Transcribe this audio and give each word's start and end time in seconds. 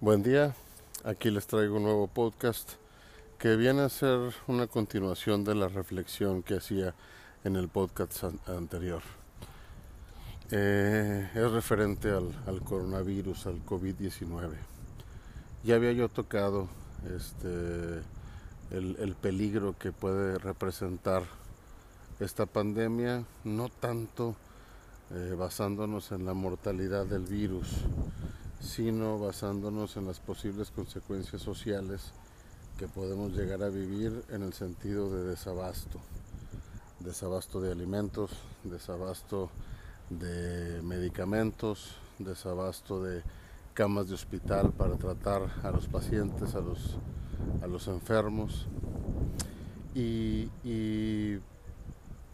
Buen 0.00 0.22
día, 0.22 0.54
aquí 1.02 1.30
les 1.30 1.46
traigo 1.46 1.78
un 1.78 1.84
nuevo 1.84 2.06
podcast 2.06 2.74
que 3.38 3.56
viene 3.56 3.80
a 3.80 3.88
ser 3.88 4.34
una 4.46 4.66
continuación 4.66 5.44
de 5.44 5.54
la 5.54 5.66
reflexión 5.66 6.42
que 6.42 6.56
hacía 6.56 6.94
en 7.42 7.56
el 7.56 7.68
podcast 7.68 8.24
anterior. 8.46 9.02
Eh, 10.50 11.28
es 11.34 11.50
referente 11.50 12.10
al, 12.10 12.60
coronavirus, 12.64 13.46
al 13.46 13.64
COVID-19. 13.64 14.52
Ya 15.64 15.74
había 15.74 15.92
yo 15.92 16.08
tocado 16.08 16.68
este, 17.06 18.02
el, 18.70 19.16
peligro 19.20 19.76
que 19.78 19.92
puede 19.92 20.38
representar 20.38 21.22
esta 22.20 22.46
pandemia, 22.46 23.24
no 23.44 23.68
tanto 23.68 24.36
eh, 25.10 25.34
basándonos 25.38 26.12
en 26.12 26.24
la 26.24 26.34
mortalidad 26.34 27.06
del 27.06 27.24
virus, 27.24 27.68
sino 28.60 29.18
basándonos 29.18 29.96
en 29.96 30.06
las 30.06 30.20
posibles 30.20 30.70
consecuencias 30.70 31.42
sociales 31.42 32.12
que 32.78 32.88
podemos 32.88 33.32
llegar 33.32 33.62
a 33.62 33.68
vivir 33.68 34.24
en 34.30 34.42
el 34.42 34.52
sentido 34.52 35.10
de 35.10 35.22
desabasto, 35.24 36.00
desabasto 37.00 37.60
de 37.60 37.70
alimentos, 37.70 38.30
desabasto 38.64 39.50
de 40.10 40.82
medicamentos, 40.82 41.96
desabasto 42.18 43.02
de 43.02 43.22
camas 43.74 44.08
de 44.08 44.14
hospital 44.14 44.72
para 44.72 44.96
tratar 44.96 45.42
a 45.62 45.70
los 45.70 45.88
pacientes, 45.88 46.54
a 46.54 46.60
los, 46.60 46.96
a 47.62 47.66
los 47.66 47.88
enfermos. 47.88 48.66
Y, 49.94 50.48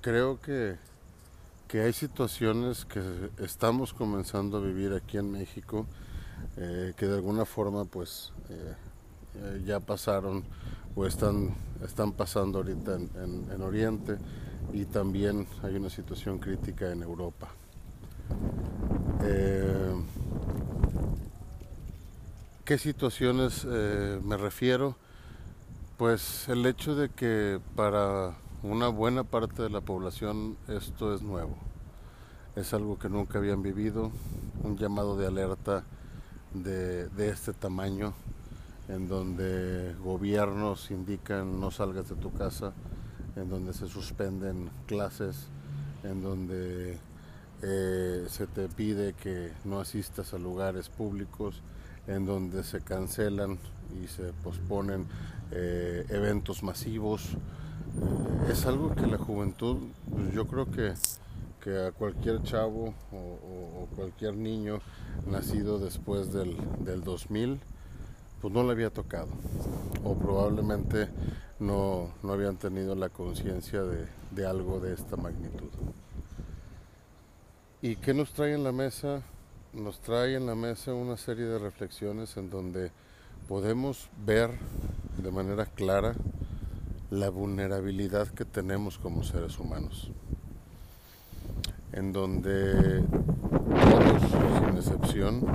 creo 0.01 0.41
que, 0.41 0.77
que 1.69 1.83
hay 1.83 1.93
situaciones 1.93 2.87
que 2.87 3.03
estamos 3.39 3.93
comenzando 3.93 4.59
a 4.59 4.61
vivir 4.61 4.95
aquí 4.95 5.19
en 5.19 5.31
México 5.31 5.87
eh, 6.57 6.95
que 6.97 7.07
de 7.07 7.17
alguna 7.17 7.45
forma 7.45 7.85
pues 7.85 8.33
eh, 8.49 8.75
eh, 9.37 9.63
ya 9.65 9.81
pasaron 9.81 10.43
o 10.97 11.07
están, 11.07 11.55
están 11.85 12.13
pasando 12.13 12.59
ahorita 12.59 12.97
en, 12.97 13.63
Oriente 13.63 14.17
y 14.73 14.85
también 14.85 15.47
hay 15.63 15.77
una 15.77 15.91
situación 15.91 16.39
crítica 16.39 16.91
en 16.91 17.03
Europa. 17.03 17.49
¿Qué 22.71 22.79
situaciones 22.79 23.65
me 23.65 24.37
refiero? 24.37 24.95
Pues 25.97 26.49
el 26.49 26.65
hecho 26.67 26.95
de 26.95 27.09
que 27.09 27.59
para 27.75 28.37
una 28.63 28.87
buena 28.87 29.25
parte 29.25 29.65
de 29.65 29.71
la 29.71 29.81
población 29.81 30.57
esto 30.69 31.13
es 31.13 31.21
nuevo, 31.21 31.57
es 32.55 32.73
algo 32.73 32.97
que 32.97 33.09
nunca 33.09 33.39
habían 33.39 33.61
vivido, 33.61 34.13
un 34.63 34.79
llamado 34.79 35.17
de 35.17 35.27
alerta 35.27 35.83
de, 36.55 37.09
este 37.29 37.53
tamaño, 37.55 38.13
en 38.87 39.09
donde 39.09 39.97
gobiernos 40.05 40.93
indican 40.93 41.59
no 41.59 41.73
salgas 41.73 42.09
de 42.09 42.15
tu 42.15 42.33
casa, 42.33 42.73
en 43.35 43.49
donde 43.49 43.73
se 43.75 43.89
suspenden 43.89 44.71
clases, 44.87 45.49
en 46.05 46.23
donde 46.23 47.01
eh, 47.63 48.27
se 48.29 48.47
te 48.47 48.69
pide 48.69 49.15
que 49.15 49.53
no 49.65 49.81
asistas 49.81 50.35
a 50.35 50.39
lugares 50.39 50.89
públicos, 50.89 51.65
en 52.07 52.27
donde 52.27 52.63
se 52.65 52.81
cancelan 52.81 53.59
y 54.03 54.07
se 54.09 54.33
posponen 54.45 55.07
eh, 55.51 56.05
eventos 56.09 56.63
masivos. 56.63 57.35
Eh, 57.35 58.53
es 58.53 58.67
algo 58.67 58.95
que 58.95 59.07
la 59.07 59.19
juventud, 59.19 59.79
pues 60.11 60.33
yo 60.33 60.47
creo 60.47 60.71
que 60.71 60.95
que 61.61 61.79
a 61.79 61.93
cualquier 61.93 62.43
chavo 62.43 62.95
o, 63.13 63.87
cualquier 63.95 64.35
niño 64.35 64.81
nacido 65.27 65.79
después 65.79 66.33
del, 66.33 66.57
2000 67.05 67.61
pues 68.41 68.55
no 68.55 68.63
le 68.63 68.73
había 68.73 68.91
tocado 68.91 69.29
o 70.03 70.15
probablemente 70.15 71.09
no, 71.59 72.11
habían 72.25 72.57
tenido 72.57 72.95
la 72.95 73.11
conciencia 73.11 73.83
de, 73.83 74.07
de, 74.31 74.47
algo 74.47 74.81
de 74.81 74.95
esta 74.95 75.17
magnitud. 75.17 75.69
¿Y 77.83 77.97
qué 77.97 78.15
nos 78.15 78.33
trae 78.33 78.55
en 78.55 78.65
la 78.65 78.73
mesa? 78.73 79.23
Nos 79.73 80.01
trae 80.01 80.35
en 80.35 80.47
la 80.47 80.57
mesa 80.57 80.95
una 80.95 81.17
serie 81.17 81.45
de 81.45 81.61
reflexiones 81.61 82.37
en 82.37 82.51
donde 82.51 82.91
podemos 83.47 84.11
ver 84.27 84.51
de 85.23 85.31
manera 85.31 85.65
clara 85.65 86.17
la 87.09 87.31
vulnerabilidad 87.31 88.27
que 88.27 88.45
tenemos 88.45 88.99
como 88.99 89.23
seres 89.23 89.61
humanos. 89.61 90.11
En 91.93 92.13
donde 92.13 93.05
todos, 93.05 94.23
sin 94.59 94.77
excepción, 94.77 95.47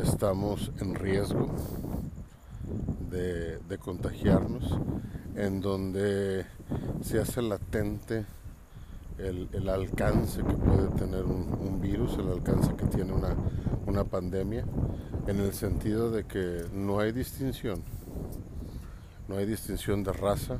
estamos 0.00 0.70
en 0.78 0.94
riesgo 0.94 1.48
de, 3.10 3.78
contagiarnos, 3.78 4.78
en 5.34 5.60
donde 5.60 6.46
se 7.02 7.18
hace 7.18 7.42
latente 7.42 8.26
el, 9.22 9.68
alcance 9.68 10.42
que 10.42 10.54
puede 10.54 10.88
tener 10.96 11.24
un, 11.24 11.80
virus, 11.80 12.18
el 12.18 12.28
alcance 12.28 12.74
que 12.74 12.86
tiene 12.86 13.12
una, 13.12 14.04
pandemia, 14.04 14.64
en 15.26 15.40
el 15.40 15.52
sentido 15.52 16.10
de 16.10 16.24
que 16.24 16.64
no 16.72 16.98
hay 17.00 17.12
distinción, 17.12 17.82
no 19.28 19.36
hay 19.36 19.46
distinción 19.46 20.02
de 20.02 20.12
raza, 20.12 20.58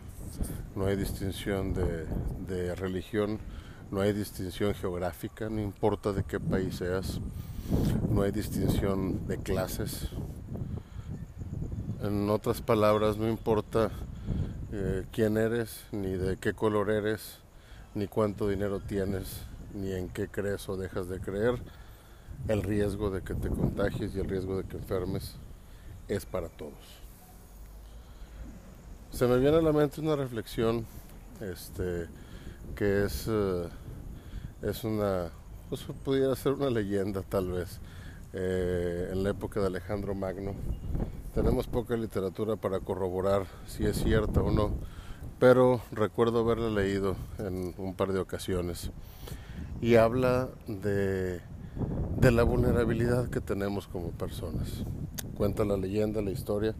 no 0.76 0.86
hay 0.86 0.96
distinción 0.96 1.74
de 1.74 2.74
religión, 2.76 3.38
no 3.92 4.00
hay 4.00 4.14
distinción 4.14 4.74
geográfica, 4.74 5.50
no 5.50 5.60
importa 5.60 6.14
de 6.14 6.24
qué 6.24 6.40
país 6.40 6.76
seas, 6.76 7.20
no 8.08 8.22
hay 8.22 8.32
distinción 8.32 9.26
de 9.28 9.36
clases. 9.36 10.08
En 12.02 12.30
otras 12.30 12.62
palabras, 12.62 13.18
no 13.18 13.28
importa 13.28 13.90
eh, 14.72 15.04
quién 15.12 15.36
eres, 15.36 15.84
ni 15.92 16.12
de 16.12 16.38
qué 16.38 16.54
color 16.54 16.90
eres, 16.90 17.38
ni 17.94 18.06
cuánto 18.06 18.48
dinero 18.48 18.80
tienes, 18.80 19.42
ni 19.74 19.92
en 19.92 20.08
qué 20.08 20.28
crees 20.28 20.68
o 20.68 20.76
dejas 20.76 21.08
de 21.08 21.20
creer, 21.20 21.54
el 22.48 22.62
riesgo 22.62 23.10
de 23.10 23.22
que 23.22 23.34
te 23.34 23.48
contagies 23.48 24.14
y 24.14 24.20
el 24.20 24.28
riesgo 24.28 24.56
de 24.56 24.64
que 24.64 24.76
enfermes 24.76 25.34
es 26.08 26.26
para 26.26 26.48
todos. 26.48 26.72
Se 29.10 29.26
me 29.26 29.38
viene 29.38 29.58
a 29.58 29.62
la 29.62 29.72
mente 29.72 30.00
una 30.00 30.16
reflexión 30.16 30.86
este, 31.40 32.08
que 32.74 33.04
es 33.04 33.26
eh, 33.28 33.68
es 34.62 34.84
una, 34.84 35.30
pues 35.68 35.82
pudiera 36.04 36.34
ser 36.36 36.52
una 36.52 36.70
leyenda 36.70 37.22
tal 37.22 37.50
vez, 37.50 37.80
eh, 38.32 39.10
en 39.12 39.22
la 39.24 39.30
época 39.30 39.60
de 39.60 39.66
Alejandro 39.66 40.14
Magno. 40.14 40.54
Tenemos 41.34 41.66
poca 41.66 41.96
literatura 41.96 42.56
para 42.56 42.78
corroborar 42.78 43.46
si 43.66 43.84
es 43.84 44.02
cierta 44.02 44.40
o 44.40 44.52
no, 44.52 44.70
pero 45.42 45.80
recuerdo 45.90 46.38
haberla 46.38 46.70
leído 46.70 47.16
en 47.38 47.74
un 47.76 47.94
par 47.94 48.12
de 48.12 48.20
ocasiones 48.20 48.92
y 49.80 49.96
habla 49.96 50.48
de, 50.68 51.40
de 52.20 52.30
la 52.30 52.44
vulnerabilidad 52.44 53.28
que 53.28 53.40
tenemos 53.40 53.88
como 53.88 54.12
personas. 54.12 54.84
Cuenta 55.36 55.64
la 55.64 55.76
leyenda, 55.76 56.22
la 56.22 56.30
historia, 56.30 56.76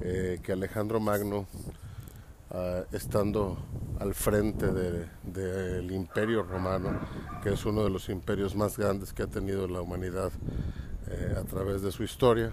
eh, 0.00 0.40
que 0.42 0.52
Alejandro 0.52 1.00
Magno 1.00 1.46
Ah, 2.50 2.84
estando 2.92 3.58
al 4.00 4.14
frente 4.14 4.72
del 4.72 5.92
imperio 5.92 6.42
romano, 6.42 6.98
que 7.42 7.52
es 7.52 7.66
uno 7.66 7.84
de 7.84 7.90
los 7.90 8.08
imperios 8.08 8.56
más 8.56 8.78
grandes 8.78 9.12
que 9.12 9.22
ha 9.22 9.26
tenido 9.26 9.68
la 9.68 9.82
humanidad 9.82 10.32
eh, 11.08 11.34
a 11.38 11.44
través 11.44 11.82
de 11.82 11.92
su 11.92 12.04
historia, 12.04 12.52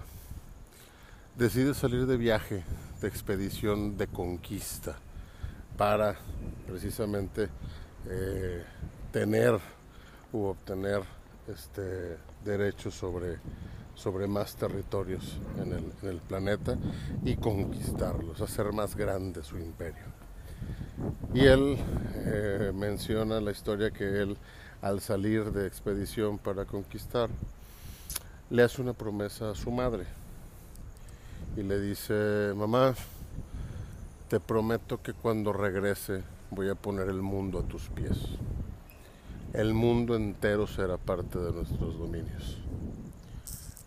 decide 1.38 1.72
salir 1.72 2.04
de 2.04 2.18
viaje, 2.18 2.62
de 3.00 3.08
expedición 3.08 3.96
de 3.96 4.06
conquista, 4.06 4.98
para 5.76 6.16
precisamente 6.66 7.48
eh, 8.08 8.64
tener 9.12 9.58
u 10.32 10.44
obtener 10.44 11.02
este, 11.48 12.16
derechos 12.44 12.94
sobre 12.94 13.38
sobre 13.96 14.26
más 14.26 14.54
territorios 14.54 15.38
en 15.58 16.08
el, 16.08 16.18
planeta 16.18 16.76
y 17.24 17.36
conquistarlos, 17.36 18.40
hacer 18.40 18.70
más 18.72 18.94
grande 18.94 19.42
su 19.42 19.56
imperio. 19.56 20.04
Y 21.32 21.46
él 21.46 21.78
eh, 22.14 22.72
menciona 22.74 23.40
la 23.40 23.50
historia 23.50 23.90
que 23.90 24.22
él, 24.22 24.36
al 24.82 25.00
salir 25.00 25.50
de 25.50 25.66
expedición 25.66 26.38
para 26.38 26.66
conquistar, 26.66 27.30
le 28.50 28.62
hace 28.62 28.82
una 28.82 28.92
promesa 28.92 29.50
a 29.50 29.54
su 29.54 29.70
madre 29.70 30.04
y 31.56 31.62
le 31.62 31.80
dice, 31.80 32.52
mamá, 32.54 32.94
te 34.28 34.40
prometo 34.40 35.00
que 35.02 35.12
cuando 35.12 35.52
regrese 35.52 36.24
voy 36.50 36.68
a 36.68 36.74
poner 36.74 37.08
el 37.08 37.22
mundo 37.22 37.60
a 37.60 37.62
tus 37.62 37.88
pies. 37.90 38.18
El 39.52 39.72
mundo 39.72 40.16
entero 40.16 40.66
será 40.66 40.98
parte 40.98 41.38
de 41.38 41.52
nuestros 41.52 41.96
dominios. 41.96 42.58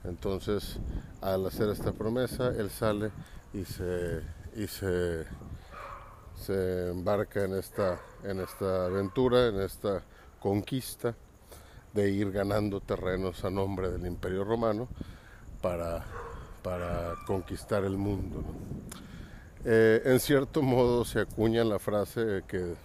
Entonces, 0.06 0.80
al 1.22 1.46
hacer 1.46 1.70
esta 1.70 1.92
promesa, 1.92 2.48
él 2.50 2.70
sale 2.70 3.12
y 3.54 3.66
se, 3.66 4.22
y 4.56 4.68
se, 4.68 5.26
se 6.36 6.90
embarca 6.90 7.44
en 7.44 7.56
esta, 7.56 8.00
en 8.24 8.40
esta 8.40 8.86
aventura, 8.86 9.48
en 9.48 9.60
esta 9.60 10.04
conquista 10.40 11.16
de 11.94 12.12
ir 12.12 12.32
ganando 12.32 12.80
terrenos 12.80 13.44
a 13.44 13.50
nombre 13.50 13.90
del 13.90 14.06
Imperio 14.06 14.46
Romano 14.46 14.88
para, 15.62 16.06
para 16.64 17.16
conquistar 17.28 17.84
el 17.84 17.98
mundo. 17.98 18.44
Eh, 19.66 20.02
en 20.06 20.20
cierto 20.22 20.62
modo 20.62 21.04
se 21.04 21.20
acuña 21.20 21.66
la 21.66 21.80
frase 21.80 22.44
que 22.48 22.76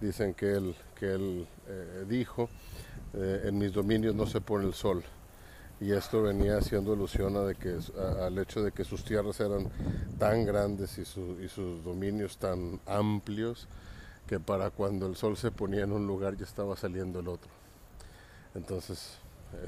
dicen 0.00 0.32
que 0.32 0.52
él, 0.52 0.74
que 0.98 1.12
él 1.12 1.46
eh, 1.68 2.04
dijo, 2.08 2.48
eh, 3.12 3.42
en 3.44 3.58
mis 3.58 3.72
dominios 3.72 4.14
no 4.14 4.26
se 4.26 4.40
pone 4.40 4.66
el 4.66 4.74
sol. 4.74 5.02
Y 5.78 5.92
esto 5.92 6.22
venía 6.22 6.56
haciendo 6.56 6.94
alusión 6.94 7.36
a 7.36 7.40
de 7.40 7.54
que, 7.54 7.78
al 8.22 8.38
hecho 8.38 8.62
de 8.62 8.72
que 8.72 8.82
sus 8.82 9.04
tierras 9.04 9.40
eran 9.40 9.68
tan 10.18 10.46
grandes 10.46 10.96
y, 10.96 11.02
y 11.02 11.48
sus 11.48 11.84
dominios 11.84 12.38
tan 12.38 12.80
amplios 12.86 13.68
que 14.26 14.40
para 14.40 14.70
cuando 14.70 15.06
el 15.06 15.16
sol 15.16 15.36
se 15.36 15.50
ponía 15.50 15.84
en 15.84 15.92
un 15.92 16.06
lugar 16.06 16.34
ya 16.34 16.44
estaba 16.44 16.76
saliendo 16.76 17.20
el 17.20 17.28
otro. 17.28 17.50
Entonces, 18.54 19.18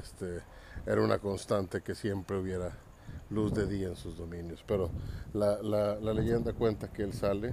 este, 0.01 0.41
era 0.87 1.01
una 1.01 1.19
constante 1.19 1.81
que 1.81 1.93
siempre 1.93 2.37
hubiera 2.37 2.71
luz 3.29 3.53
de 3.53 3.67
día 3.67 3.87
en 3.87 3.95
sus 3.95 4.17
dominios. 4.17 4.63
Pero 4.67 4.89
la, 5.33 6.13
leyenda 6.13 6.53
cuenta 6.53 6.91
que 6.91 7.03
él 7.03 7.13
sale 7.13 7.51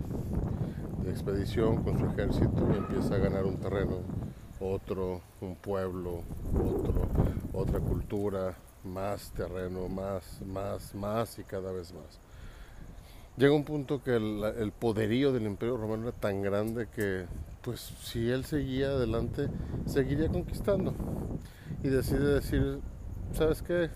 de 1.02 1.10
expedición 1.10 1.82
con 1.82 1.98
su 1.98 2.06
ejército 2.06 2.68
y 2.72 2.76
empieza 2.76 3.14
a 3.14 3.18
ganar 3.18 3.44
un 3.44 3.56
terreno, 3.58 3.98
otro, 4.60 5.20
un 5.40 5.56
pueblo, 5.56 6.22
otro, 6.54 7.08
otra 7.52 7.80
cultura, 7.80 8.56
más 8.84 9.32
terreno, 9.32 9.88
más, 9.88 10.40
más, 10.46 10.94
más 10.94 11.38
y 11.38 11.44
cada 11.44 11.72
vez 11.72 11.92
más. 11.92 12.20
Llega 13.36 13.52
un 13.52 13.64
punto 13.64 14.02
que 14.02 14.16
el, 14.16 14.42
el 14.58 14.72
poderío 14.72 15.32
del 15.32 15.42
imperio 15.42 15.76
romano 15.76 16.08
era 16.08 16.12
tan 16.12 16.40
grande 16.40 16.88
que 16.88 17.26
pues 17.60 17.80
si 17.80 18.30
él 18.30 18.44
seguía 18.44 18.86
adelante, 18.90 19.48
seguiría 19.86 20.28
conquistando. 20.28 20.94
Y 21.82 21.88
decide 21.88 22.34
decir, 22.34 22.78
¿sabes 23.32 23.60
qué? 23.60 23.90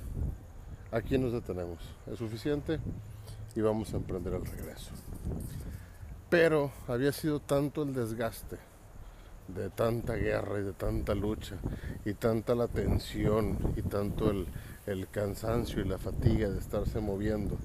Aquí 0.92 1.18
nos 1.18 1.32
detenemos, 1.32 1.78
es 2.10 2.18
suficiente 2.18 2.80
y 3.54 3.60
vamos 3.60 3.94
a 3.94 3.96
emprender 3.96 4.34
el 4.34 4.44
regreso. 4.44 4.90
Pero 6.28 6.72
había 6.88 7.12
sido 7.12 7.38
tanto 7.38 7.84
el 7.84 7.94
desgaste 7.94 8.56
de 9.46 9.70
tanta 9.70 10.14
guerra 10.14 10.60
y 10.60 10.64
de 10.64 10.72
tanta 10.72 11.14
lucha 11.14 11.56
y 12.04 12.14
tanta 12.14 12.54
la 12.56 12.66
tensión 12.66 13.56
y 13.76 13.82
tanto 13.82 14.30
el, 14.30 14.46
el 14.86 15.08
cansancio 15.08 15.80
y 15.80 15.88
la 15.88 15.98
fatiga 15.98 16.48
de 16.48 16.58
estarse 16.58 17.00
moviendo 17.00 17.56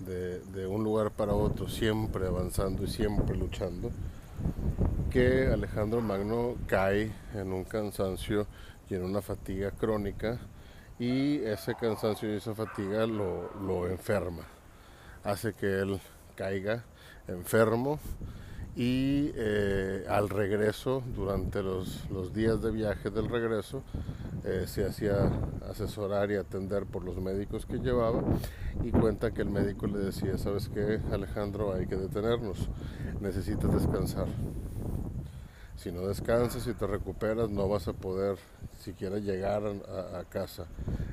de, 0.00 0.40
de 0.40 0.66
un 0.66 0.84
lugar 0.84 1.10
para 1.10 1.32
otro, 1.32 1.68
siempre 1.68 2.26
avanzando 2.26 2.84
y 2.84 2.88
siempre 2.88 3.34
luchando, 3.36 3.90
que 5.10 5.46
Alejandro 5.46 6.02
Magno 6.02 6.56
cae 6.66 7.12
en 7.34 7.52
un 7.52 7.64
cansancio 7.64 8.46
y 8.90 8.94
en 8.94 9.04
una 9.04 9.22
fatiga 9.22 9.70
crónica 9.70 10.38
y 10.98 11.38
ese 11.44 11.74
cansancio 11.74 12.32
y 12.32 12.36
esa 12.36 12.54
fatiga 12.54 13.06
lo, 13.06 13.88
enferma, 13.88 14.42
hace 15.24 15.52
que 15.52 15.80
él 15.80 16.00
caiga 16.36 16.84
enfermo 17.26 17.98
y 18.76 19.30
eh, 19.36 20.04
al 20.08 20.28
regreso, 20.28 21.02
durante 21.14 21.62
los, 21.62 22.08
días 22.34 22.60
de 22.60 22.72
viaje 22.72 23.10
del 23.10 23.28
regreso, 23.28 23.82
eh, 24.44 24.64
se 24.66 24.84
hacía 24.84 25.30
asesorar 25.70 26.30
y 26.32 26.36
atender 26.36 26.84
por 26.84 27.04
los 27.04 27.16
médicos 27.18 27.66
que 27.66 27.78
llevaba 27.78 28.22
y 28.82 28.90
cuenta 28.90 29.30
que 29.30 29.42
el 29.42 29.50
médico 29.50 29.86
le 29.86 29.98
decía, 29.98 30.36
sabes 30.38 30.68
qué 30.68 31.00
Alejandro, 31.12 31.72
hay 31.72 31.86
que 31.86 31.96
detenernos, 31.96 32.68
necesitas 33.20 33.72
descansar. 33.72 34.26
Si 35.84 35.92
no 35.92 36.06
descansas 36.06 36.66
y 36.66 36.72
te 36.72 36.86
recuperas, 36.86 37.50
no 37.50 37.68
vas 37.68 37.88
a 37.88 37.92
poder 37.92 38.38
siquiera 38.80 39.18
llegar 39.18 39.64
a, 39.66 40.24
casa. 40.24 40.64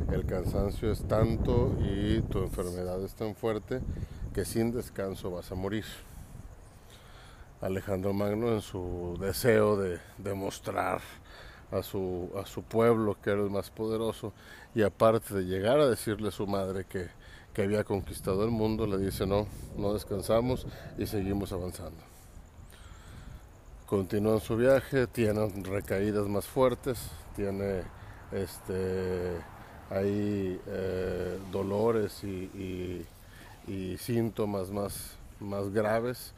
El 0.10 0.26
cansancio 0.26 0.90
es 0.94 1.06
tanto 1.10 1.76
y 1.82 2.22
tu 2.22 2.40
enfermedad 2.40 3.04
es 3.04 3.14
tan 3.14 3.36
fuerte 3.36 3.82
que 4.34 4.46
sin 4.46 4.72
descanso 4.72 5.30
vas 5.30 5.52
a 5.52 5.56
morir. 5.56 5.84
Alejandro 7.60 8.14
Magno 8.14 8.48
en 8.54 8.62
su 8.62 9.18
deseo 9.20 9.76
de 9.76 10.00
demostrar 10.18 11.02
a 11.70 11.84
su, 11.84 12.32
a 12.42 12.46
su 12.46 12.64
pueblo 12.64 13.18
que 13.22 13.32
era 13.32 13.42
el 13.42 13.50
más 13.50 13.72
poderoso 13.72 14.32
y 14.74 14.84
aparte 14.84 15.34
de 15.36 15.44
llegar 15.44 15.82
a 15.82 15.90
decirle 15.90 16.30
a 16.30 16.32
su 16.32 16.48
madre 16.48 16.86
que, 16.86 17.10
que 17.54 17.64
había 17.64 17.84
conquistado 17.84 18.46
el 18.46 18.52
mundo, 18.52 18.88
le 18.88 19.00
dice 19.00 19.28
no, 19.28 19.48
no 19.76 19.94
descansamos 19.94 20.66
y 20.98 21.08
seguimos 21.08 21.52
avanzando 21.52 22.11
continúan 23.92 24.40
su 24.40 24.56
viaje, 24.56 25.06
tienen 25.06 25.66
recaídas 25.66 26.26
más 26.26 26.48
fuertes, 26.48 26.98
tiene 27.36 27.82
este, 28.32 29.36
hay 29.90 30.62
eh, 30.66 31.38
dolores 31.52 32.24
y, 32.24 33.06
síntomas 33.98 34.72
más, 34.72 35.18
más 35.42 35.70
graves 35.74 36.34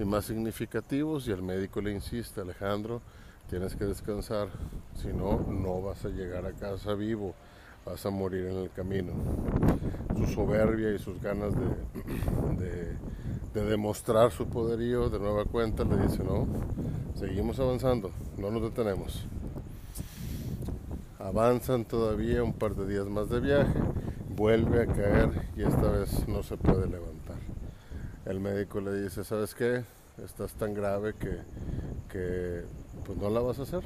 y 0.00 0.04
más 0.04 0.24
significativos 0.24 1.28
y 1.28 1.30
el 1.30 1.42
médico 1.42 1.80
le 1.80 1.92
insiste, 1.92 2.40
Alejandro, 2.40 3.00
tienes 3.48 3.76
que 3.76 3.84
descansar, 3.84 4.48
si 5.00 5.12
no, 5.12 5.46
no 5.48 5.80
vas 5.82 6.04
a 6.04 6.08
llegar 6.08 6.44
a 6.44 6.52
casa 6.54 6.94
vivo, 6.94 7.36
vas 7.86 8.04
a 8.04 8.10
morir 8.10 8.46
en 8.46 8.56
el 8.58 8.70
camino. 8.70 9.12
Su 10.16 10.26
soberbia 10.26 10.92
y 10.92 10.98
sus 10.98 11.20
ganas 11.22 11.54
de 12.58 12.96
de 13.56 13.64
demostrar 13.64 14.32
su 14.32 14.46
poderío 14.46 15.08
de 15.08 15.18
nueva 15.18 15.46
cuenta, 15.46 15.82
le 15.82 15.96
dice, 15.96 16.22
no, 16.22 16.46
seguimos 17.14 17.58
avanzando, 17.58 18.10
no 18.36 18.50
nos 18.50 18.60
detenemos. 18.60 19.24
Avanzan 21.18 21.86
todavía 21.86 22.42
un 22.42 22.52
par 22.52 22.74
de 22.74 22.86
días 22.86 23.06
más 23.06 23.30
de 23.30 23.40
viaje, 23.40 23.80
vuelve 24.28 24.82
a 24.82 24.86
caer 24.86 25.30
y 25.56 25.62
esta 25.62 25.90
vez 25.90 26.28
no 26.28 26.42
se 26.42 26.58
puede 26.58 26.86
levantar. 26.86 27.38
El 28.26 28.40
médico 28.40 28.82
le 28.82 28.92
dice, 29.00 29.24
¿sabes 29.24 29.54
qué? 29.54 29.84
Estás 30.22 30.52
tan 30.52 30.74
grave 30.74 31.14
que, 31.14 31.38
que 32.10 32.62
pues 33.06 33.16
no 33.16 33.30
la 33.30 33.40
vas 33.40 33.58
a 33.58 33.62
hacer. 33.62 33.82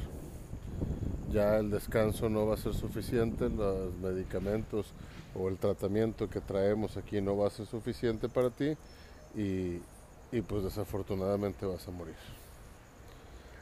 Ya 1.32 1.58
el 1.58 1.70
descanso 1.70 2.28
no 2.28 2.46
va 2.46 2.54
a 2.54 2.58
ser 2.58 2.74
suficiente, 2.74 3.48
los 3.48 3.94
medicamentos 3.94 4.86
o 5.34 5.48
el 5.48 5.58
tratamiento 5.58 6.28
que 6.28 6.40
traemos 6.40 6.96
aquí 6.96 7.20
no 7.20 7.36
va 7.36 7.46
a 7.46 7.50
ser 7.50 7.66
suficiente 7.66 8.28
para 8.28 8.50
ti 8.50 8.76
y, 9.36 9.80
pues 10.42 10.64
desafortunadamente 10.64 11.66
vas 11.66 11.86
a 11.86 11.92
morir. 11.92 12.16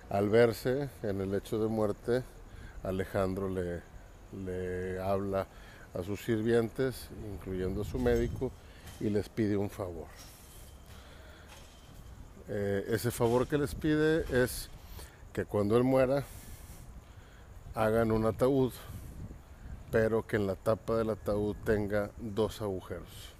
Al 0.08 0.30
verse 0.30 0.88
en 1.02 1.20
el 1.20 1.34
hecho 1.34 1.58
de 1.58 1.68
muerte, 1.68 2.22
Alejandro 2.82 3.50
le, 3.50 3.82
le 4.44 4.98
habla 5.00 5.46
a 5.92 6.02
sus 6.02 6.24
sirvientes, 6.24 7.08
incluyendo 7.34 7.82
a 7.82 7.84
su 7.84 7.98
médico, 7.98 8.50
y 9.00 9.10
les 9.10 9.28
pide 9.28 9.56
un 9.58 9.68
favor. 9.68 10.06
Eh, 12.48 12.86
ese 12.88 13.10
favor 13.10 13.46
que 13.46 13.58
les 13.58 13.74
pide 13.74 14.24
es 14.42 14.70
que 15.34 15.44
cuando 15.44 15.76
él 15.76 15.84
muera 15.84 16.24
hagan 17.74 18.12
un 18.12 18.26
ataúd, 18.26 18.72
pero 19.90 20.26
que 20.26 20.36
en 20.36 20.46
la 20.46 20.54
tapa 20.54 20.96
del 20.96 21.10
ataúd 21.10 21.56
tenga 21.64 22.10
dos 22.18 22.60
agujeros 22.60 23.38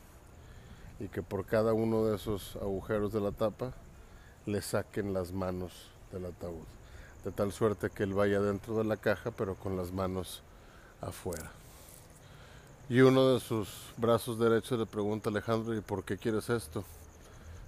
y 1.01 1.09
que 1.09 1.23
por 1.23 1.47
cada 1.47 1.73
uno 1.73 2.07
de 2.07 2.17
esos 2.17 2.57
agujeros 2.57 3.13
de 3.13 3.21
la 3.21 3.33
tapa 3.33 3.73
le 4.47 4.63
saquen 4.63 5.13
las 5.13 5.33
manos 5.33 5.73
del 6.13 6.27
ataúd, 6.27 6.65
de 7.25 7.31
tal 7.31 7.53
suerte 7.53 7.91
que 7.91 8.03
él 8.03 8.15
vaya 8.15 8.41
dentro 8.41 8.77
de 8.79 8.85
la 8.85 8.97
caja 8.97 9.31
pero 9.31 9.55
con 9.55 9.77
las 9.77 9.93
manos 9.93 10.43
afuera. 11.01 11.51
Y 12.89 13.01
uno 13.01 13.35
de 13.35 13.41
sus 13.41 13.69
brazos 13.99 14.39
derechos 14.39 14.79
le 14.79 14.87
pregunta 14.87 15.29
Alejandro, 15.29 15.77
¿y 15.77 15.83
por 15.83 16.05
qué 16.05 16.17
quieres 16.17 16.49
esto? 16.49 16.85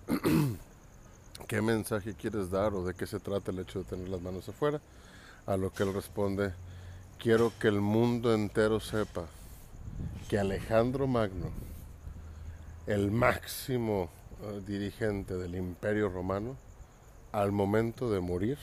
¿Qué 1.46 1.60
mensaje 1.60 2.14
quieres 2.14 2.50
dar 2.50 2.74
o 2.74 2.84
de 2.84 2.94
qué 2.94 3.06
se 3.06 3.20
trata 3.20 3.50
el 3.50 3.58
hecho 3.58 3.80
de 3.80 3.84
tener 3.84 4.08
las 4.08 4.22
manos 4.22 4.48
afuera? 4.48 4.80
A 5.50 5.56
lo 5.56 5.72
que 5.72 5.82
él 5.82 5.92
responde, 5.92 6.54
quiero 7.18 7.52
que 7.58 7.66
el 7.66 7.80
mundo 7.80 8.32
entero 8.32 8.78
sepa 8.78 9.24
que 10.28 10.38
Alejandro 10.38 11.08
Magno 11.08 11.50
el 12.86 13.10
máximo 13.10 14.08
eh, 14.42 14.62
dirigente 14.64 15.34
del 15.34 15.56
imperio 15.56 16.08
romano, 16.08 16.56
al 17.32 17.50
momento 17.50 18.08
de 18.12 18.20
morir, 18.20 18.58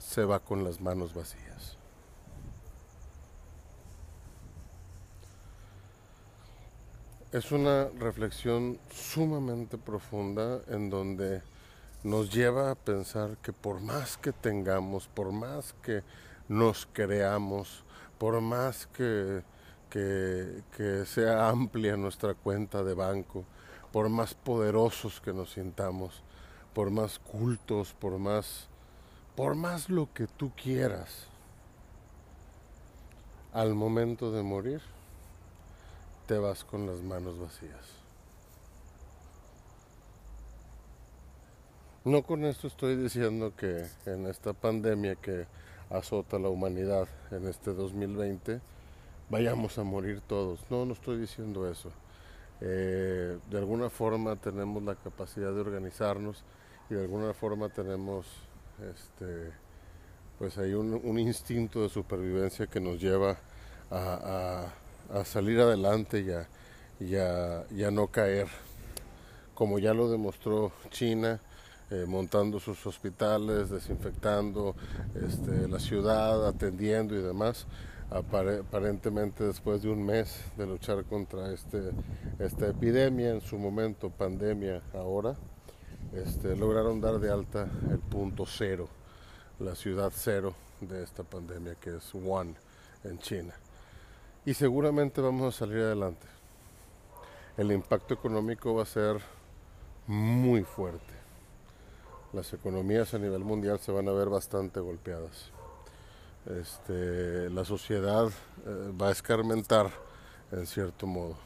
se 0.00 0.24
va 0.24 0.40
con 0.40 0.64
las 0.64 0.80
manos 0.80 1.14
vacías. 1.14 1.76
Es 7.30 7.52
una 7.52 7.84
reflexión 8.00 8.80
sumamente 8.92 9.78
profunda 9.78 10.62
en 10.66 10.90
donde 10.90 11.42
nos 12.02 12.32
lleva 12.32 12.70
a 12.70 12.74
pensar 12.74 13.36
que 13.38 13.52
por 13.52 13.80
más 13.80 14.16
que 14.16 14.32
tengamos, 14.32 15.08
por 15.08 15.32
más 15.32 15.74
que 15.82 16.02
nos 16.48 16.86
creamos, 16.92 17.84
por 18.18 18.40
más 18.40 18.86
que 18.86 19.42
que, 19.90 21.04
sea 21.04 21.48
amplia 21.48 21.96
nuestra 21.96 22.34
cuenta 22.34 22.82
de 22.82 22.94
banco, 22.94 23.44
por 23.92 24.08
más 24.08 24.34
poderosos 24.34 25.20
que 25.20 25.32
nos 25.32 25.52
sintamos, 25.52 26.22
por 26.72 26.90
más 26.90 27.18
cultos, 27.18 27.92
por 27.92 28.18
más, 28.18 28.68
por 29.36 29.56
más 29.56 29.90
lo 29.90 30.12
que 30.14 30.26
tú 30.26 30.52
quieras, 30.54 31.26
al 33.52 33.74
momento 33.74 34.30
de 34.30 34.42
morir, 34.44 34.80
te 36.26 36.38
vas 36.38 36.64
con 36.64 36.86
las 36.86 37.02
manos 37.02 37.38
vacías. 37.38 37.99
No 42.02 42.22
con 42.22 42.46
esto 42.46 42.66
estoy 42.66 42.96
diciendo 42.96 43.52
que 43.54 43.84
en 44.06 44.26
esta 44.26 44.54
pandemia 44.54 45.16
que 45.16 45.44
azota 45.90 46.38
la 46.38 46.48
humanidad 46.48 47.06
en 47.30 47.46
este 47.46 47.74
2020 47.74 48.58
vayamos 49.28 49.76
a 49.76 49.84
morir 49.84 50.22
todos. 50.26 50.60
No, 50.70 50.86
no 50.86 50.94
estoy 50.94 51.18
diciendo 51.18 51.70
eso. 51.70 51.90
Eh, 52.62 53.38
de 53.50 53.58
alguna 53.58 53.90
forma 53.90 54.36
tenemos 54.36 54.82
la 54.82 54.94
capacidad 54.94 55.52
de 55.52 55.60
organizarnos 55.60 56.42
y 56.88 56.94
de 56.94 57.02
alguna 57.02 57.34
forma 57.34 57.68
tenemos 57.68 58.26
este 58.94 59.52
pues 60.38 60.56
hay 60.56 60.72
un, 60.72 61.18
instinto 61.18 61.82
de 61.82 61.90
supervivencia 61.90 62.66
que 62.66 62.80
nos 62.80 62.98
lleva 62.98 63.36
a, 63.90 64.72
salir 65.24 65.60
adelante 65.60 66.24
y 66.98 67.14
a, 67.14 67.90
no 67.90 68.06
caer 68.06 68.48
como 69.54 69.78
ya 69.78 69.92
lo 69.92 70.10
demostró 70.10 70.72
China 70.88 71.40
eh, 71.90 72.04
montando 72.06 72.60
sus 72.60 72.86
hospitales 72.86 73.70
desinfectando 73.70 74.74
este, 75.14 75.68
la 75.68 75.78
ciudad 75.78 76.46
atendiendo 76.46 77.14
y 77.14 77.22
demás 77.22 77.66
aparentemente 78.10 79.44
después 79.44 79.82
de 79.82 79.88
un 79.88 80.04
mes 80.04 80.40
de 80.56 80.66
luchar 80.66 81.04
contra 81.04 81.52
este, 81.52 81.90
esta 82.40 82.68
epidemia 82.68 83.30
en 83.30 83.40
su 83.40 83.56
momento 83.56 84.10
pandemia 84.10 84.82
ahora 84.94 85.36
este, 86.12 86.56
lograron 86.56 87.00
dar 87.00 87.20
de 87.20 87.30
alta 87.30 87.68
el 87.88 88.00
punto 88.00 88.44
cero, 88.46 88.88
la 89.60 89.76
ciudad 89.76 90.10
cero 90.12 90.54
de 90.80 91.04
esta 91.04 91.22
pandemia 91.22 91.76
que 91.76 91.96
es 91.96 92.14
Wuhan 92.14 92.56
en 93.04 93.18
China. 93.18 93.54
Y 94.44 94.54
seguramente 94.54 95.20
vamos 95.20 95.54
a 95.54 95.58
salir 95.58 95.78
adelante. 95.78 96.26
El 97.56 97.70
impacto 97.70 98.14
económico 98.14 98.74
va 98.74 98.82
a 98.82 98.86
ser 98.86 99.20
muy 100.06 100.62
fuerte. 100.62 101.19
Las 102.32 102.52
economías 102.52 103.12
a 103.14 103.18
nivel 103.18 103.44
mundial 103.44 103.78
se 103.80 103.90
van 103.92 104.08
a 104.08 104.12
ver 104.12 104.28
bastante 104.28 104.80
golpeadas. 104.80 105.50
Este, 106.46 107.50
la 107.50 107.64
sociedad 107.64 108.28
eh, 108.66 108.92
va 109.00 109.08
a 109.08 109.10
escarmentar 109.12 109.90
en 110.52 110.66
cierto 110.66 111.06
modo. 111.06 111.36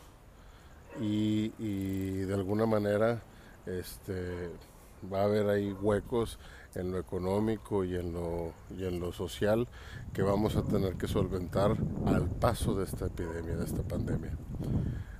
Y, 1.01 1.53
y 1.59 2.19
de 2.21 2.35
alguna 2.35 2.67
manera 2.67 3.23
este, 3.67 4.51
va 5.13 5.23
a 5.23 5.25
haber 5.25 5.49
ahí 5.49 5.73
huecos 5.73 6.39
en 6.75 6.91
lo 6.91 6.99
económico 6.99 7.85
y 7.85 7.95
en 7.95 8.13
lo, 8.13 8.53
y 8.77 8.85
en 8.85 9.01
lo 9.01 9.13
social 9.13 9.69
que 10.13 10.23
vamos 10.23 10.57
a 10.57 10.63
tener 10.63 10.95
que 10.95 11.09
solventar 11.09 11.77
al 12.07 12.29
paso 12.29 12.75
de 12.75 12.85
esta 12.85 13.07
epidemia, 13.07 13.57
de 13.57 13.65
esta 13.65 13.83
pandemia. 13.83 14.33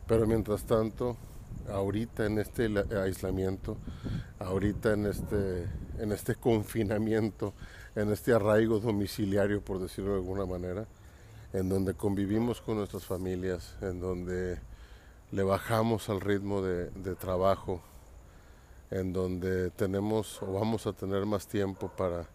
Pero 0.07 0.27
mientras 0.27 0.65
tanto, 0.65 1.17
ahorita 1.71 2.27
en 2.27 2.39
este 2.39 2.69
aislamiento, 2.97 3.77
ahorita 4.45 4.93
en 4.93 5.07
este, 5.07 5.67
en 5.99 6.13
este 6.13 6.35
confinamiento, 6.35 7.55
en 7.95 8.13
este 8.13 8.33
arraigo 8.33 8.79
domiciliario, 8.79 9.63
por 9.63 9.81
decirlo 9.81 10.13
de 10.13 10.19
alguna 10.19 10.47
manera, 10.47 10.87
en 11.53 11.69
donde 11.69 11.95
convivimos 11.95 12.61
con 12.61 12.77
nuestras 12.77 13.05
familias, 13.05 13.77
en 13.81 14.01
donde 14.01 14.59
le 15.33 15.43
bajamos 15.43 16.09
al 16.09 16.21
ritmo 16.21 16.63
de 16.63 17.15
trabajo, 17.17 17.81
en 18.91 19.13
donde 19.13 19.71
tenemos 19.71 20.43
o 20.43 20.53
vamos 20.53 20.87
a 20.87 20.93
tener 20.93 21.27
más 21.27 21.47
tiempo 21.49 21.91
para, 21.97 22.29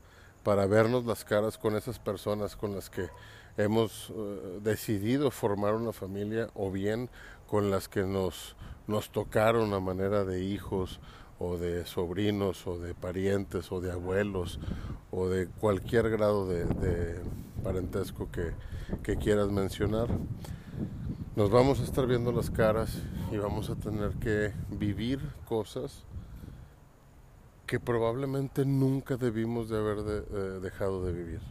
para 0.43 0.65
vernos 0.65 1.05
las 1.05 1.23
caras 1.23 1.57
con 1.57 1.75
esas 1.75 1.99
personas 1.99 2.55
con 2.55 2.75
las 2.75 2.89
que 2.89 3.09
hemos 3.57 4.09
eh, 4.09 4.59
decidido 4.61 5.31
formar 5.31 5.73
una 5.73 5.93
familia 5.93 6.49
o 6.55 6.71
bien 6.71 7.09
con 7.47 7.71
las 7.71 7.87
que 7.87 8.03
nos, 8.03 8.55
nos 8.87 9.09
tocaron 9.09 9.73
a 9.73 9.79
manera 9.79 10.23
de 10.23 10.43
hijos 10.43 10.99
o 11.39 11.57
de 11.57 11.85
sobrinos 11.85 12.67
o 12.67 12.77
de 12.77 12.93
parientes 12.93 13.71
o 13.71 13.79
de 13.79 13.91
abuelos 13.91 14.59
o 15.11 15.27
de 15.27 15.47
cualquier 15.47 16.09
grado 16.09 16.47
de, 16.47 17.17
parentesco 17.63 18.29
que, 18.31 18.53
quieras 19.17 19.49
mencionar. 19.49 20.07
Nos 21.35 21.49
vamos 21.49 21.79
a 21.79 21.83
estar 21.83 22.05
viendo 22.05 22.31
las 22.31 22.49
caras 22.49 23.01
y 23.31 23.37
vamos 23.37 23.69
a 23.69 23.75
tener 23.75 24.11
que 24.13 24.53
vivir 24.69 25.19
cosas 25.45 26.03
que 27.65 27.79
probablemente 27.79 28.65
nunca 28.65 29.15
debimos 29.15 29.69
de 29.69 29.77
haber 29.77 29.97
eh, 29.99 30.59
dejado 30.61 31.05
de 31.05 31.13
vivir, 31.13 31.41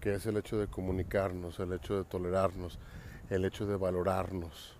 que 0.00 0.14
es 0.14 0.26
el 0.26 0.36
hecho 0.36 0.58
de 0.58 0.66
comunicarnos, 0.66 1.58
el 1.60 1.72
hecho 1.72 1.96
de 1.96 2.04
tolerarnos, 2.04 2.78
el 3.30 3.44
hecho 3.44 3.66
de 3.66 3.76
valorarnos, 3.76 4.75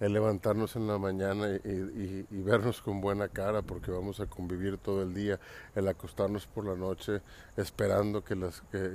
el 0.00 0.12
levantarnos 0.12 0.76
en 0.76 0.86
la 0.86 0.98
mañana 0.98 1.48
y, 1.48 2.26
vernos 2.42 2.80
con 2.82 3.00
buena 3.00 3.28
cara 3.28 3.62
porque 3.62 3.90
vamos 3.90 4.20
a 4.20 4.26
convivir 4.26 4.78
todo 4.78 5.02
el 5.02 5.14
día, 5.14 5.38
el 5.74 5.88
acostarnos 5.88 6.46
por 6.46 6.66
la 6.66 6.74
noche 6.74 7.22
esperando 7.56 8.24
que, 8.24 8.36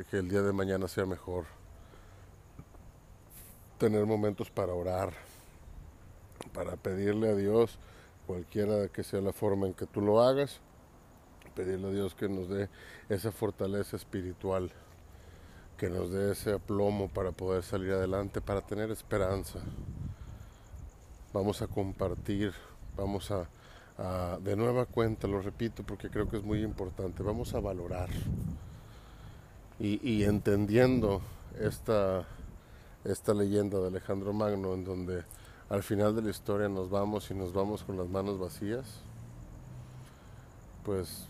que 0.09 0.17
el 0.17 0.29
día 0.29 0.41
de 0.41 0.53
mañana 0.53 0.87
sea 0.87 1.05
mejor, 1.05 1.45
tener 3.77 4.05
momentos 4.05 4.49
para 4.49 4.73
orar, 4.73 5.13
para 6.53 6.75
pedirle 6.75 7.29
a 7.29 7.35
Dios, 7.35 7.79
cualquiera 8.27 8.87
que 8.89 9.03
sea 9.03 9.21
la 9.21 9.33
forma 9.33 9.67
en 9.67 9.73
que 9.73 9.85
tú 9.85 10.01
lo 10.01 10.21
hagas, 10.21 10.59
pedirle 11.55 11.87
a 11.87 11.91
Dios 11.91 12.13
que 12.13 12.29
nos 12.29 12.49
dé 12.49 12.69
esa 13.09 13.31
fortaleza 13.31 13.95
espiritual, 13.95 14.71
que 15.77 15.89
nos 15.89 16.11
dé 16.11 16.33
ese 16.33 16.53
aplomo 16.53 17.07
para 17.07 17.31
poder 17.31 17.63
salir 17.63 17.91
adelante, 17.93 18.41
para 18.41 18.61
tener 18.61 18.91
esperanza. 18.91 19.59
Vamos 21.31 21.61
a 21.61 21.67
compartir, 21.67 22.53
vamos 22.97 23.31
a, 23.31 23.47
de 24.39 24.55
nueva 24.55 24.85
cuenta, 24.85 25.27
lo 25.27 25.41
repito 25.41 25.83
porque 25.83 26.09
creo 26.09 26.27
que 26.27 26.37
es 26.37 26.43
muy 26.43 26.63
importante, 26.63 27.21
vamos 27.21 27.53
a 27.53 27.59
valorar 27.59 28.09
y, 29.79 29.99
y 30.09 30.23
entendiendo 30.23 31.21
esta, 31.59 32.25
esta 33.03 33.33
leyenda 33.33 33.79
de 33.79 33.87
Alejandro 33.87 34.33
Magno 34.33 34.73
en 34.73 34.83
donde 34.83 35.23
al 35.69 35.83
final 35.83 36.15
de 36.15 36.23
la 36.23 36.31
historia 36.31 36.67
nos 36.67 36.89
vamos 36.89 37.29
y 37.29 37.35
nos 37.35 37.53
vamos 37.53 37.83
con 37.83 37.97
las 37.97 38.09
manos 38.09 38.39
vacías, 38.39 39.01
pues 40.83 41.27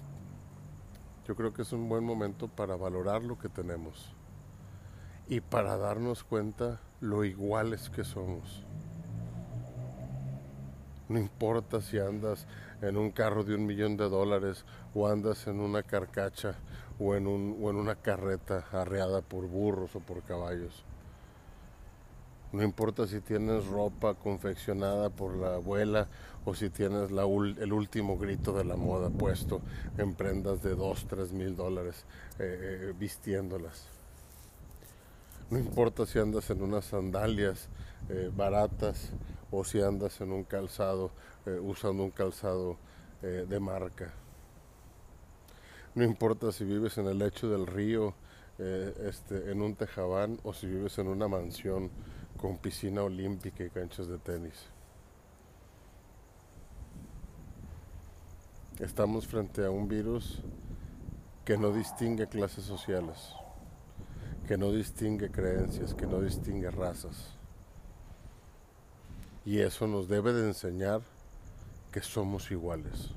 yo 1.28 1.36
creo 1.36 1.54
que 1.54 1.64
es 1.64 1.74
un 1.74 1.90
buen 1.90 2.06
momento 2.06 2.48
para 2.48 2.78
valorar 2.78 3.22
lo 3.24 3.38
que 3.38 3.50
tenemos 3.50 4.14
y 5.28 5.42
para 5.42 5.78
darnos 5.78 6.24
cuenta 6.24 6.80
lo 7.02 7.26
iguales 7.26 7.90
que 7.90 8.04
somos. 8.04 8.64
No 11.10 11.18
importa 11.18 11.82
si 11.82 11.98
andas 11.98 12.46
en 12.82 12.96
un 12.96 13.10
carro 13.12 13.44
de 13.44 13.56
un 13.56 13.66
millón 13.66 13.98
de 13.98 14.08
dólares 14.08 14.64
o 14.94 15.08
andas 15.08 15.48
en 15.48 15.60
una 15.60 15.82
carcacha 15.82 16.56
o 17.00 17.16
en, 17.16 17.26
un, 17.26 17.58
o 17.62 17.72
en 17.72 17.78
una 17.78 17.96
carreta 17.96 18.66
arreada 18.72 19.22
por 19.22 19.48
burros 19.48 19.96
o 19.96 20.00
por 20.00 20.22
caballos. 20.22 20.86
No 22.52 22.64
importa 22.64 23.08
si 23.08 23.22
tienes 23.22 23.66
ropa 23.68 24.14
confeccionada 24.16 25.10
por 25.10 25.36
la 25.36 25.56
abuela 25.56 26.08
o 26.46 26.54
si 26.54 26.70
tienes 26.70 27.12
el 27.12 27.74
último 27.74 28.18
grito 28.18 28.54
de 28.54 28.64
la 28.64 28.76
moda 28.76 29.10
puesto 29.10 29.62
en 29.98 30.14
prendas 30.16 30.62
de 30.62 30.76
2, 30.76 31.06
3 31.08 31.32
mil 31.34 31.56
dólares 31.56 32.06
eh, 32.40 32.90
eh, 32.90 32.94
vistiéndolas. 32.98 33.88
No 35.50 35.58
importa 35.58 36.06
si 36.06 36.20
andas 36.20 36.50
en 36.52 36.62
unas 36.62 36.86
sandalias 36.86 37.68
eh, 38.10 38.32
baratas 38.36 39.12
o 39.52 39.64
si 39.64 39.82
andas 39.82 40.22
en 40.22 40.32
un 40.32 40.44
calzado, 40.44 41.12
usando 41.62 42.04
un 42.04 42.12
calzado 42.12 42.78
de 43.22 43.60
marca. 43.60 44.14
No 45.96 46.04
importa 46.04 46.52
si 46.52 46.64
vives 46.64 46.98
en 46.98 47.08
el 47.08 47.18
lecho 47.18 47.50
del 47.50 47.66
río, 47.66 48.14
este, 48.58 49.52
en 49.52 49.62
un 49.62 49.76
tejabán 49.76 50.38
o 50.44 50.54
si 50.54 50.68
vives 50.68 50.98
en 51.00 51.08
una 51.08 51.28
mansión 51.28 51.90
con 52.38 52.58
piscina 52.58 53.04
olímpica 53.04 53.64
y 53.64 53.70
canchas 53.70 54.08
de 54.08 54.18
tenis. 54.18 54.68
Estamos 58.80 59.28
frente 59.28 59.66
a 59.66 59.72
un 59.72 59.88
virus 59.88 60.42
que 61.44 61.58
no 61.58 61.72
distingue 61.72 62.28
clases 62.28 62.64
sociales, 62.64 63.34
que 64.48 64.58
no 64.58 64.72
distingue 64.72 65.32
creencias, 65.32 65.94
que 65.94 66.08
no 66.08 66.22
distingue 66.22 66.72
razas. 66.72 67.39
Y 69.50 69.62
eso 69.62 69.88
nos 69.88 70.08
debe 70.08 70.32
de 70.32 70.46
enseñar 70.46 71.02
que 71.92 72.02
somos 72.02 72.52
iguales. 72.52 73.10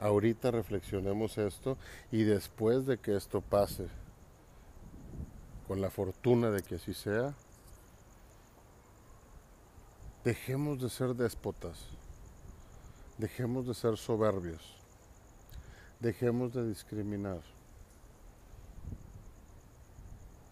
Ahorita 0.00 0.50
reflexionemos 0.50 1.38
esto 1.38 1.78
y 2.10 2.24
después 2.24 2.86
de 2.86 2.98
que 2.98 3.14
esto 3.14 3.40
pase, 3.40 3.86
con 5.68 5.80
la 5.80 5.90
fortuna 5.90 6.50
de 6.50 6.60
que 6.64 6.74
así 6.74 6.92
sea, 6.92 7.36
Dejemos 10.24 10.82
de 10.82 10.90
ser 10.90 11.14
déspotas. 11.14 11.78
Dejemos 13.16 13.64
de 13.68 13.74
ser 13.74 13.96
soberbios. 13.96 14.76
Dejemos 16.00 16.52
de 16.52 16.66
discriminar. 16.66 17.42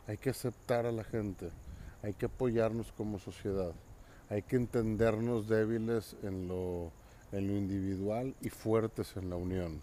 Hay 0.07 0.17
que 0.17 0.31
aceptar 0.31 0.87
a 0.87 0.93
la 0.93 1.03
gente. 1.03 1.51
Hay 2.05 2.13
que 2.13 2.27
apoyarnos 2.27 2.93
como 2.93 3.19
sociedad. 3.19 3.73
Hay 4.29 4.43
que 4.43 4.57
entendernos 4.57 5.49
débiles 5.49 6.15
en 6.23 6.49
lo, 6.49 6.93
en 7.33 7.49
lo 7.49 7.55
individual 7.55 8.35
y 8.43 8.51
fuertes 8.51 9.17
en 9.17 9.31
la 9.31 9.37
unión. 9.37 9.81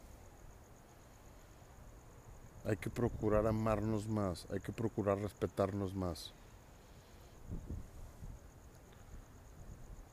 Hay 2.64 2.78
que 2.78 2.92
procurar 2.92 3.48
amarnos 3.48 4.08
más. 4.08 4.46
Hay 4.52 4.60
que 4.60 4.72
procurar 4.72 5.18
respetarnos 5.18 5.96
más. 5.96 6.32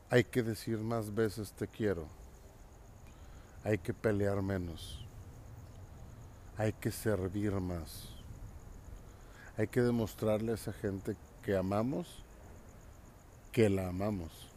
Hay 0.09 0.25
que 0.25 0.43
decir 0.43 0.79
más 0.79 1.15
veces 1.15 1.53
te 1.53 1.69
quiero. 1.69 2.07
Hay 3.65 3.77
que 3.77 3.93
pelear 3.93 4.41
menos. 4.41 5.05
Hay 6.57 6.73
que 6.73 6.91
servir 6.91 7.53
más. 7.53 8.09
Hay 9.59 9.69
que 9.69 9.83
demostrarle 9.83 10.53
a 10.53 10.55
esa 10.55 10.73
gente 10.73 11.15
que 11.49 11.57
amamos, 11.57 12.07
que 13.53 13.71
la 13.71 13.89
amamos. 13.89 14.51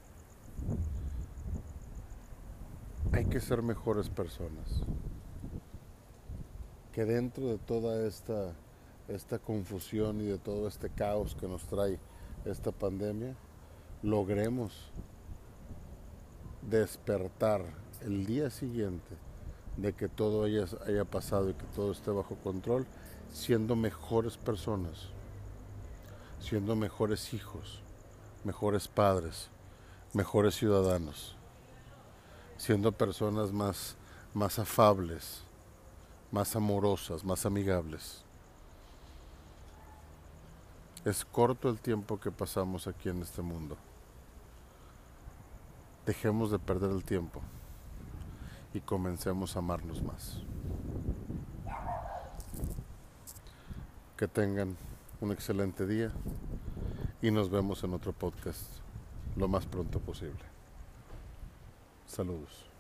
Hay 3.14 3.24
que 3.24 3.40
ser 3.40 3.62
mejores 3.62 4.10
personas. 4.10 4.82
Que 6.92 7.06
dentro 7.06 7.48
de 7.48 7.60
toda 7.60 8.06
esta, 8.06 8.52
esta 9.08 9.40
confusión 9.40 10.20
y 10.20 10.26
de 10.26 10.38
todo 10.38 10.68
este 10.68 10.90
caos 10.90 11.34
que 11.34 11.48
nos 11.48 11.64
trae 11.64 11.98
esta 12.44 12.74
pandemia, 12.74 13.38
logremos 14.04 14.92
despertar 16.70 17.64
el 18.02 18.26
día 18.26 18.50
siguiente 18.50 19.16
de 19.78 19.94
que 19.94 20.10
todo 20.10 20.44
haya, 20.44 20.66
haya 20.86 21.06
pasado 21.06 21.52
y 21.52 21.54
que 21.54 21.68
todo 21.74 21.94
esté 21.94 22.12
bajo 22.12 22.36
control, 22.36 22.86
siendo 23.32 23.78
mejores 23.78 24.36
personas, 24.36 25.14
siendo 26.42 26.76
mejores 26.76 27.34
hijos, 27.34 27.82
mejores 28.44 28.90
padres, 28.90 29.50
mejores 30.14 30.56
ciudadanos, 30.56 31.38
siendo 32.58 32.92
personas 32.92 33.54
más, 33.54 33.96
más 34.34 34.60
afables, 34.60 35.44
más 36.32 36.56
amorosas, 36.56 37.24
más 37.24 37.46
amigables. 37.46 38.26
Es 41.06 41.24
corto 41.24 41.70
el 41.70 41.80
tiempo 41.80 42.20
que 42.20 42.32
pasamos 42.32 42.88
aquí 42.88 43.08
en 43.08 43.22
este 43.22 43.42
mundo 43.42 43.78
dejemos 46.06 46.52
de 46.52 46.60
perder 46.60 46.92
el 46.92 47.04
tiempo 47.04 47.42
y 48.74 48.82
comencemos 48.82 49.56
a 49.56 49.60
amarnos 49.60 50.02
más. 50.02 50.42
Que 54.18 54.28
tengan 54.28 54.78
un 55.22 55.32
excelente 55.32 55.86
día 55.86 56.12
y 57.22 57.30
nos 57.30 57.50
vemos 57.52 57.84
en 57.84 57.94
otro 57.94 58.12
podcast 58.12 58.66
lo 59.36 59.48
más 59.48 59.68
pronto 59.68 60.00
posible. 60.00 60.44
Saludos. 62.08 62.71